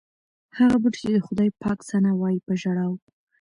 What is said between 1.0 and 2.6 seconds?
چې د خدای پاک ثنا وایي په